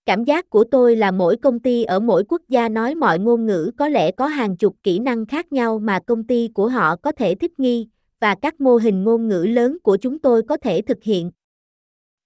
Cảm 0.06 0.24
giác 0.24 0.50
của 0.50 0.64
tôi 0.64 0.96
là 0.96 1.12
mỗi 1.12 1.38
công 1.38 1.60
ty 1.60 1.84
ở 1.84 2.00
mỗi 2.00 2.24
quốc 2.24 2.42
gia 2.48 2.70
nói 2.70 2.96
mọi 2.96 3.20
ngôn 3.20 3.46
ngữ 3.46 3.72
có 3.78 3.90
lẽ 3.90 4.12
có 4.12 4.28
hàng 4.28 4.58
chục 4.58 4.76
kỹ 4.84 5.00
năng 5.00 5.26
khác 5.26 5.52
nhau 5.52 5.80
mà 5.80 6.00
công 6.00 6.24
ty 6.24 6.48
của 6.54 6.68
họ 6.68 6.96
có 6.96 7.12
thể 7.12 7.36
thích 7.36 7.60
nghi, 7.60 7.88
và 8.20 8.36
các 8.36 8.62
mô 8.62 8.78
hình 8.78 9.04
ngôn 9.04 9.28
ngữ 9.28 9.46
lớn 9.50 9.78
của 9.84 9.98
chúng 9.98 10.20
tôi 10.20 10.44
có 10.44 10.58
thể 10.58 10.82
thực 10.82 11.04
hiện. 11.04 11.32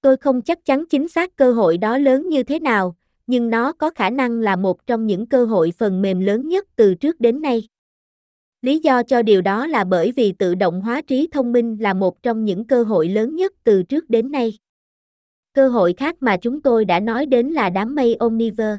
Tôi 0.02 0.18
không 0.18 0.42
chắc 0.42 0.66
chắn 0.66 0.84
chính 0.90 1.08
xác 1.08 1.36
cơ 1.36 1.52
hội 1.52 1.78
đó 1.78 1.98
lớn 1.98 2.30
như 2.30 2.44
thế 2.44 2.60
nào, 2.60 2.96
nhưng 3.28 3.50
nó 3.50 3.72
có 3.74 3.90
khả 3.90 4.10
năng 4.10 4.40
là 4.40 4.56
một 4.56 4.88
trong 4.88 5.08
những 5.08 5.26
cơ 5.26 5.46
hội 5.46 5.74
phần 5.78 6.02
mềm 6.02 6.20
lớn 6.20 6.48
nhất 6.48 6.68
từ 6.76 6.96
trước 6.96 7.20
đến 7.20 7.42
nay. 7.42 7.68
Lý 8.62 8.80
do 8.80 9.04
cho 9.04 9.22
điều 9.22 9.42
đó 9.42 9.68
là 9.68 9.84
bởi 9.84 10.12
vì 10.12 10.32
tự 10.32 10.56
động 10.56 10.82
hóa 10.82 11.02
trí 11.02 11.28
thông 11.32 11.52
minh 11.52 11.78
là 11.80 11.94
một 11.94 12.24
trong 12.24 12.46
những 12.46 12.66
cơ 12.66 12.84
hội 12.84 13.10
lớn 13.10 13.36
nhất 13.36 13.54
từ 13.64 13.84
trước 13.84 14.10
đến 14.10 14.32
nay. 14.32 14.58
Cơ 15.54 15.70
hội 15.70 15.94
khác 15.98 16.16
mà 16.20 16.38
chúng 16.38 16.62
tôi 16.62 16.86
đã 16.86 17.00
nói 17.00 17.26
đến 17.26 17.48
là 17.48 17.70
đám 17.70 17.96
mây 17.96 18.16
Omniverse. 18.16 18.78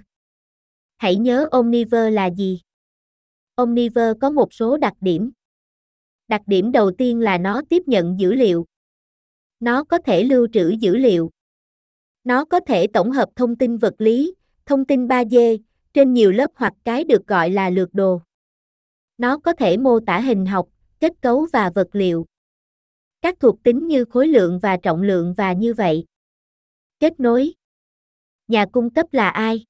Hãy 0.96 1.16
nhớ 1.16 1.48
Omniverse 1.50 2.10
là 2.10 2.30
gì? 2.30 2.60
Omniverse 3.54 4.18
có 4.20 4.30
một 4.30 4.54
số 4.54 4.76
đặc 4.76 4.94
điểm. 5.00 5.30
Đặc 6.28 6.42
điểm 6.46 6.72
đầu 6.72 6.90
tiên 6.90 7.20
là 7.20 7.38
nó 7.38 7.62
tiếp 7.68 7.82
nhận 7.86 8.20
dữ 8.20 8.34
liệu. 8.34 8.66
Nó 9.61 9.85
có 9.85 9.99
thể 9.99 10.23
lưu 10.23 10.49
trữ 10.52 10.69
dữ 10.81 10.97
liệu. 10.97 11.31
Nó 12.25 12.45
có 12.45 12.61
thể 12.61 12.87
tổng 12.87 13.11
hợp 13.11 13.29
thông 13.37 13.57
tin 13.57 13.76
vật 13.76 13.95
lý, 13.99 14.35
thông 14.67 14.85
tin 14.85 15.07
3D, 15.07 15.59
trên 15.93 16.12
nhiều 16.12 16.33
lớp 16.33 16.50
hoặc 16.55 16.73
cái 16.85 17.05
được 17.05 17.26
gọi 17.26 17.50
là 17.50 17.71
lược 17.71 17.95
đồ. 17.95 18.21
Nó 19.19 19.38
có 19.38 19.52
thể 19.52 19.76
mô 19.76 20.00
tả 20.00 20.21
hình 20.21 20.47
học, 20.47 20.69
kết 21.00 21.12
cấu 21.21 21.47
và 21.52 21.71
vật 21.75 21.88
liệu. 21.93 22.26
Các 23.23 23.40
thuộc 23.40 23.62
tính 23.62 23.87
như 23.87 24.05
khối 24.05 24.29
lượng 24.29 24.59
và 24.62 24.76
trọng 24.76 25.02
lượng 25.02 25.35
và 25.37 25.52
như 25.52 25.75
vậy. 25.75 26.05
Kết 26.99 27.21
nối. 27.21 27.55
Nhà 28.49 28.67
cung 28.73 28.90
cấp 28.90 29.07
là 29.12 29.29
ai? 29.29 29.64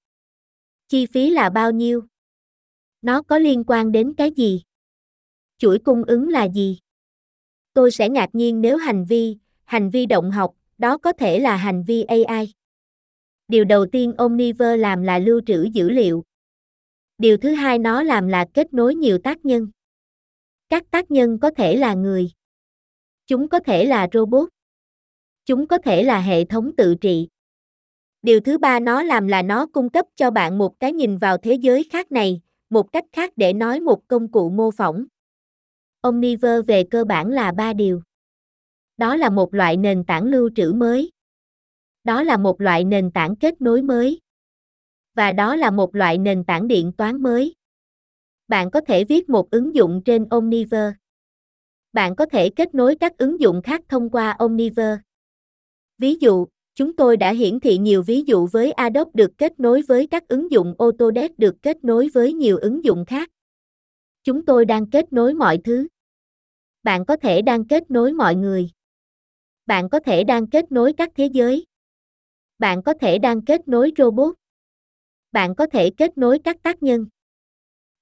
Chi 0.88 1.06
phí 1.06 1.30
là 1.30 1.50
bao 1.50 1.72
nhiêu? 1.72 2.02
Nó 3.02 3.22
có 3.22 3.38
liên 3.38 3.64
quan 3.66 3.92
đến 3.92 4.14
cái 4.16 4.30
gì? 4.30 4.62
Chuỗi 5.58 5.78
cung 5.78 6.04
ứng 6.04 6.28
là 6.28 6.48
gì? 6.48 6.78
Tôi 7.72 7.90
sẽ 7.90 8.08
ngạc 8.08 8.30
nhiên 8.32 8.60
nếu 8.60 8.76
hành 8.76 9.04
vi, 9.04 9.36
hành 9.70 9.90
vi 9.90 10.06
động 10.06 10.30
học, 10.30 10.54
đó 10.78 10.98
có 10.98 11.12
thể 11.12 11.38
là 11.38 11.56
hành 11.56 11.84
vi 11.86 12.02
AI. 12.02 12.54
Điều 13.48 13.64
đầu 13.64 13.86
tiên 13.86 14.12
Omniver 14.18 14.80
làm 14.80 15.02
là 15.02 15.18
lưu 15.18 15.40
trữ 15.46 15.68
dữ 15.72 15.90
liệu. 15.90 16.24
Điều 17.18 17.36
thứ 17.36 17.50
hai 17.50 17.78
nó 17.78 18.02
làm 18.02 18.28
là 18.28 18.46
kết 18.54 18.74
nối 18.74 18.94
nhiều 18.94 19.18
tác 19.18 19.44
nhân. 19.44 19.68
Các 20.68 20.90
tác 20.90 21.10
nhân 21.10 21.38
có 21.38 21.50
thể 21.50 21.76
là 21.76 21.94
người. 21.94 22.30
Chúng 23.26 23.48
có 23.48 23.60
thể 23.60 23.84
là 23.84 24.08
robot. 24.12 24.48
Chúng 25.46 25.66
có 25.66 25.78
thể 25.78 26.02
là 26.02 26.20
hệ 26.20 26.44
thống 26.44 26.76
tự 26.76 26.94
trị. 26.94 27.28
Điều 28.22 28.40
thứ 28.40 28.58
ba 28.58 28.80
nó 28.80 29.02
làm 29.02 29.28
là 29.28 29.42
nó 29.42 29.66
cung 29.66 29.90
cấp 29.90 30.06
cho 30.16 30.30
bạn 30.30 30.58
một 30.58 30.80
cái 30.80 30.92
nhìn 30.92 31.18
vào 31.18 31.36
thế 31.38 31.54
giới 31.54 31.84
khác 31.92 32.12
này, 32.12 32.40
một 32.70 32.92
cách 32.92 33.04
khác 33.12 33.32
để 33.36 33.52
nói 33.52 33.80
một 33.80 34.08
công 34.08 34.30
cụ 34.32 34.50
mô 34.50 34.70
phỏng. 34.70 35.04
Omniver 36.00 36.66
về 36.66 36.84
cơ 36.90 37.04
bản 37.04 37.28
là 37.30 37.52
ba 37.52 37.72
điều. 37.72 38.02
Đó 39.00 39.16
là 39.16 39.30
một 39.30 39.54
loại 39.54 39.76
nền 39.76 40.04
tảng 40.04 40.24
lưu 40.24 40.50
trữ 40.56 40.72
mới. 40.72 41.10
Đó 42.04 42.22
là 42.22 42.36
một 42.36 42.60
loại 42.60 42.84
nền 42.84 43.10
tảng 43.10 43.36
kết 43.36 43.60
nối 43.60 43.82
mới. 43.82 44.20
Và 45.14 45.32
đó 45.32 45.56
là 45.56 45.70
một 45.70 45.94
loại 45.94 46.18
nền 46.18 46.44
tảng 46.44 46.68
điện 46.68 46.92
toán 46.92 47.22
mới. 47.22 47.54
Bạn 48.48 48.70
có 48.70 48.80
thể 48.80 49.04
viết 49.04 49.28
một 49.28 49.50
ứng 49.50 49.74
dụng 49.74 50.02
trên 50.04 50.28
Omniver. 50.28 50.92
Bạn 51.92 52.16
có 52.16 52.26
thể 52.26 52.50
kết 52.50 52.74
nối 52.74 52.96
các 52.96 53.18
ứng 53.18 53.40
dụng 53.40 53.62
khác 53.62 53.80
thông 53.88 54.10
qua 54.10 54.36
Omniver. 54.38 54.98
Ví 55.98 56.14
dụ, 56.14 56.46
chúng 56.74 56.96
tôi 56.96 57.16
đã 57.16 57.32
hiển 57.32 57.60
thị 57.60 57.78
nhiều 57.78 58.02
ví 58.02 58.22
dụ 58.26 58.46
với 58.46 58.72
Adobe 58.72 59.10
được 59.14 59.30
kết 59.38 59.60
nối 59.60 59.82
với 59.82 60.06
các 60.06 60.28
ứng 60.28 60.50
dụng 60.50 60.74
Autodesk 60.78 61.38
được 61.38 61.56
kết 61.62 61.84
nối 61.84 62.08
với 62.14 62.32
nhiều 62.32 62.58
ứng 62.58 62.84
dụng 62.84 63.04
khác. 63.04 63.30
Chúng 64.24 64.44
tôi 64.44 64.64
đang 64.64 64.90
kết 64.90 65.12
nối 65.12 65.34
mọi 65.34 65.58
thứ. 65.64 65.86
Bạn 66.82 67.04
có 67.04 67.16
thể 67.16 67.42
đang 67.42 67.68
kết 67.68 67.90
nối 67.90 68.12
mọi 68.12 68.34
người. 68.34 68.70
Bạn 69.70 69.88
có 69.88 70.00
thể 70.00 70.24
đang 70.24 70.46
kết 70.46 70.72
nối 70.72 70.92
các 70.92 71.10
thế 71.16 71.26
giới. 71.26 71.64
Bạn 72.58 72.82
có 72.82 72.94
thể 73.00 73.18
đang 73.18 73.44
kết 73.44 73.68
nối 73.68 73.92
robot. 73.98 74.34
Bạn 75.32 75.54
có 75.54 75.66
thể 75.66 75.90
kết 75.90 76.18
nối 76.18 76.38
các 76.38 76.62
tác 76.62 76.82
nhân. 76.82 77.06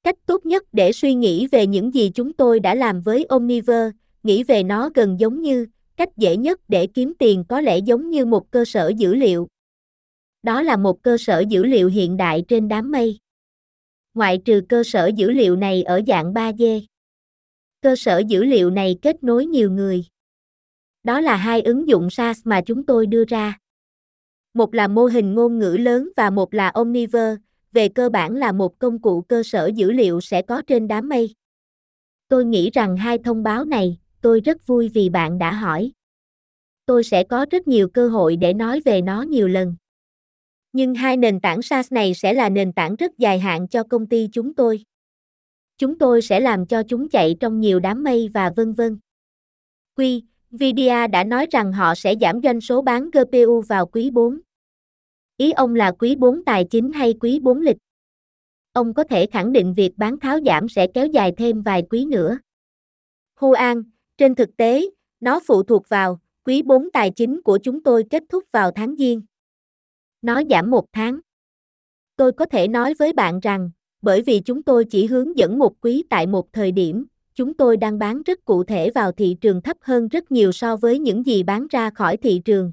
Cách 0.02 0.14
tốt 0.26 0.46
nhất 0.46 0.64
để 0.72 0.92
suy 0.92 1.14
nghĩ 1.14 1.46
về 1.46 1.66
những 1.66 1.94
gì 1.94 2.10
chúng 2.14 2.32
tôi 2.32 2.60
đã 2.60 2.74
làm 2.74 3.00
với 3.00 3.24
Omniver, 3.24 3.90
nghĩ 4.22 4.42
về 4.42 4.62
nó 4.62 4.90
gần 4.94 5.20
giống 5.20 5.42
như 5.42 5.66
cách 5.96 6.08
dễ 6.16 6.36
nhất 6.36 6.60
để 6.68 6.86
kiếm 6.86 7.12
tiền 7.18 7.44
có 7.48 7.60
lẽ 7.60 7.78
giống 7.78 8.10
như 8.10 8.24
một 8.24 8.50
cơ 8.50 8.64
sở 8.64 8.92
dữ 8.96 9.14
liệu. 9.14 9.48
Đó 10.42 10.62
là 10.62 10.76
một 10.76 11.02
cơ 11.02 11.16
sở 11.18 11.44
dữ 11.48 11.64
liệu 11.64 11.88
hiện 11.88 12.16
đại 12.16 12.44
trên 12.48 12.68
đám 12.68 12.90
mây. 12.90 13.18
Ngoại 14.14 14.38
trừ 14.44 14.62
cơ 14.68 14.82
sở 14.84 15.06
dữ 15.16 15.30
liệu 15.30 15.56
này 15.56 15.82
ở 15.82 16.00
dạng 16.06 16.32
3D. 16.32 16.82
Cơ 17.80 17.96
sở 17.96 18.22
dữ 18.28 18.44
liệu 18.44 18.70
này 18.70 18.98
kết 19.02 19.24
nối 19.24 19.46
nhiều 19.46 19.70
người. 19.70 20.04
Đó 21.08 21.20
là 21.20 21.36
hai 21.36 21.62
ứng 21.62 21.88
dụng 21.88 22.10
SaaS 22.10 22.40
mà 22.44 22.60
chúng 22.60 22.86
tôi 22.86 23.06
đưa 23.06 23.24
ra. 23.24 23.58
Một 24.54 24.74
là 24.74 24.88
mô 24.88 25.04
hình 25.04 25.34
ngôn 25.34 25.58
ngữ 25.58 25.76
lớn 25.80 26.08
và 26.16 26.30
một 26.30 26.54
là 26.54 26.68
Omniver, 26.68 27.38
về 27.72 27.88
cơ 27.88 28.08
bản 28.08 28.36
là 28.36 28.52
một 28.52 28.78
công 28.78 29.02
cụ 29.02 29.22
cơ 29.22 29.42
sở 29.42 29.66
dữ 29.66 29.90
liệu 29.90 30.20
sẽ 30.20 30.42
có 30.42 30.62
trên 30.66 30.88
đám 30.88 31.08
mây. 31.08 31.34
Tôi 32.28 32.44
nghĩ 32.44 32.70
rằng 32.70 32.96
hai 32.96 33.18
thông 33.18 33.42
báo 33.42 33.64
này, 33.64 33.98
tôi 34.20 34.40
rất 34.40 34.66
vui 34.66 34.88
vì 34.88 35.08
bạn 35.08 35.38
đã 35.38 35.52
hỏi. 35.52 35.92
Tôi 36.86 37.04
sẽ 37.04 37.24
có 37.24 37.46
rất 37.50 37.68
nhiều 37.68 37.88
cơ 37.88 38.08
hội 38.08 38.36
để 38.36 38.54
nói 38.54 38.80
về 38.84 39.02
nó 39.02 39.22
nhiều 39.22 39.48
lần. 39.48 39.76
Nhưng 40.72 40.94
hai 40.94 41.16
nền 41.16 41.40
tảng 41.40 41.62
SaaS 41.62 41.92
này 41.92 42.14
sẽ 42.14 42.32
là 42.32 42.48
nền 42.48 42.72
tảng 42.72 42.96
rất 42.96 43.18
dài 43.18 43.38
hạn 43.38 43.68
cho 43.68 43.82
công 43.82 44.06
ty 44.06 44.28
chúng 44.32 44.54
tôi. 44.54 44.84
Chúng 45.78 45.98
tôi 45.98 46.22
sẽ 46.22 46.40
làm 46.40 46.66
cho 46.66 46.82
chúng 46.82 47.08
chạy 47.08 47.36
trong 47.40 47.60
nhiều 47.60 47.80
đám 47.80 48.04
mây 48.04 48.30
và 48.34 48.52
vân 48.56 48.72
vân. 48.72 48.98
Quy, 49.96 50.24
Nvidia 50.50 51.06
đã 51.06 51.24
nói 51.24 51.46
rằng 51.50 51.72
họ 51.72 51.94
sẽ 51.94 52.14
giảm 52.20 52.40
doanh 52.42 52.60
số 52.60 52.82
bán 52.82 53.10
GPU 53.10 53.60
vào 53.60 53.86
quý 53.86 54.10
4. 54.10 54.40
Ý 55.36 55.52
ông 55.52 55.74
là 55.74 55.92
quý 55.98 56.16
4 56.16 56.44
tài 56.44 56.64
chính 56.64 56.92
hay 56.92 57.14
quý 57.20 57.40
4 57.40 57.60
lịch? 57.60 57.76
Ông 58.72 58.94
có 58.94 59.04
thể 59.04 59.26
khẳng 59.26 59.52
định 59.52 59.74
việc 59.74 59.92
bán 59.96 60.20
tháo 60.20 60.38
giảm 60.46 60.68
sẽ 60.68 60.86
kéo 60.86 61.06
dài 61.06 61.32
thêm 61.36 61.62
vài 61.62 61.82
quý 61.90 62.04
nữa. 62.04 62.38
Huan, 63.36 63.82
trên 64.18 64.34
thực 64.34 64.56
tế, 64.56 64.90
nó 65.20 65.40
phụ 65.46 65.62
thuộc 65.62 65.88
vào 65.88 66.20
quý 66.44 66.62
4 66.62 66.90
tài 66.90 67.10
chính 67.10 67.42
của 67.42 67.58
chúng 67.62 67.82
tôi 67.82 68.04
kết 68.10 68.22
thúc 68.28 68.44
vào 68.52 68.70
tháng 68.70 68.96
Giêng. 68.96 69.22
Nó 70.22 70.42
giảm 70.50 70.70
một 70.70 70.86
tháng. 70.92 71.20
Tôi 72.16 72.32
có 72.32 72.44
thể 72.44 72.68
nói 72.68 72.94
với 72.94 73.12
bạn 73.12 73.40
rằng, 73.40 73.70
bởi 74.02 74.22
vì 74.22 74.40
chúng 74.40 74.62
tôi 74.62 74.84
chỉ 74.84 75.06
hướng 75.06 75.38
dẫn 75.38 75.58
một 75.58 75.72
quý 75.80 76.04
tại 76.10 76.26
một 76.26 76.52
thời 76.52 76.72
điểm, 76.72 77.06
chúng 77.38 77.54
tôi 77.54 77.76
đang 77.76 77.98
bán 77.98 78.22
rất 78.22 78.44
cụ 78.44 78.64
thể 78.64 78.90
vào 78.90 79.12
thị 79.12 79.36
trường 79.40 79.62
thấp 79.62 79.76
hơn 79.80 80.08
rất 80.08 80.32
nhiều 80.32 80.52
so 80.52 80.76
với 80.76 80.98
những 80.98 81.26
gì 81.26 81.42
bán 81.42 81.66
ra 81.70 81.90
khỏi 81.90 82.16
thị 82.16 82.40
trường. 82.44 82.72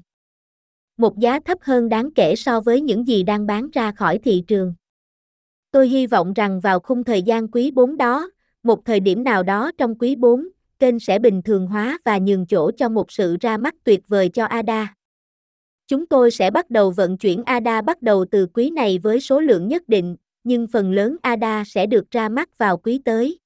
Một 0.96 1.18
giá 1.18 1.40
thấp 1.40 1.58
hơn 1.60 1.88
đáng 1.88 2.10
kể 2.14 2.36
so 2.36 2.60
với 2.60 2.80
những 2.80 3.08
gì 3.08 3.22
đang 3.22 3.46
bán 3.46 3.70
ra 3.70 3.92
khỏi 3.92 4.18
thị 4.18 4.44
trường. 4.46 4.74
Tôi 5.70 5.88
hy 5.88 6.06
vọng 6.06 6.32
rằng 6.32 6.60
vào 6.60 6.80
khung 6.80 7.04
thời 7.04 7.22
gian 7.22 7.48
quý 7.48 7.70
4 7.70 7.96
đó, 7.96 8.30
một 8.62 8.84
thời 8.84 9.00
điểm 9.00 9.24
nào 9.24 9.42
đó 9.42 9.72
trong 9.78 9.98
quý 9.98 10.16
4, 10.16 10.48
kênh 10.78 11.00
sẽ 11.00 11.18
bình 11.18 11.42
thường 11.42 11.66
hóa 11.66 11.98
và 12.04 12.18
nhường 12.18 12.46
chỗ 12.46 12.70
cho 12.70 12.88
một 12.88 13.12
sự 13.12 13.36
ra 13.40 13.56
mắt 13.56 13.74
tuyệt 13.84 14.08
vời 14.08 14.28
cho 14.28 14.44
ADA. 14.44 14.94
Chúng 15.86 16.06
tôi 16.06 16.30
sẽ 16.30 16.50
bắt 16.50 16.70
đầu 16.70 16.90
vận 16.90 17.18
chuyển 17.18 17.42
ADA 17.44 17.80
bắt 17.80 18.02
đầu 18.02 18.24
từ 18.30 18.46
quý 18.46 18.70
này 18.70 18.98
với 18.98 19.20
số 19.20 19.40
lượng 19.40 19.68
nhất 19.68 19.88
định, 19.88 20.16
nhưng 20.44 20.66
phần 20.66 20.92
lớn 20.92 21.16
ADA 21.22 21.64
sẽ 21.66 21.86
được 21.86 22.10
ra 22.10 22.28
mắt 22.28 22.58
vào 22.58 22.76
quý 22.76 23.00
tới. 23.04 23.38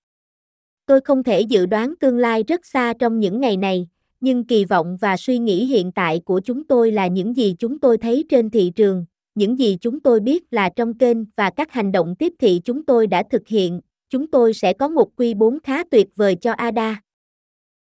Tôi 0.90 1.00
không 1.00 1.23
thể 1.23 1.40
dự 1.40 1.66
đoán 1.66 1.94
tương 2.00 2.18
lai 2.18 2.42
rất 2.49 2.66
xa 2.66 2.94
trong 2.99 3.20
những 3.20 3.40
ngày 3.40 3.56
này, 3.56 3.88
nhưng 4.20 4.44
kỳ 4.44 4.64
vọng 4.64 4.97
và 5.00 5.16
suy 5.16 5.38
nghĩ 5.38 5.64
hiện 5.64 5.92
tại 5.92 6.20
của 6.25 6.40
chúng 6.40 6.64
tôi 6.64 6.92
là 6.92 7.06
những 7.06 7.37
gì 7.37 7.54
chúng 7.59 7.78
tôi 7.78 7.99
thấy 7.99 8.25
trên 8.28 8.50
thị 8.50 8.73
trường, 8.76 9.04
những 9.35 9.59
gì 9.59 9.78
chúng 9.80 10.00
tôi 10.00 10.20
biết 10.20 10.44
là 10.50 10.68
trong 10.68 10.99
kênh 10.99 11.16
và 11.37 11.50
các 11.50 11.73
hành 11.73 11.92
động 11.92 12.14
tiếp 12.18 12.32
thị 12.38 12.61
chúng 12.64 12.85
tôi 12.85 13.06
đã 13.06 13.23
thực 13.30 13.49
hiện, 13.49 13.80
chúng 14.09 14.26
tôi 14.26 14.54
sẽ 14.54 14.73
có 14.73 14.88
một 14.88 15.16
quy 15.16 15.35
4 15.35 15.59
khá 15.62 15.85
tuyệt 15.85 16.09
vời 16.16 16.35
cho 16.35 16.52
ADA. 16.52 17.02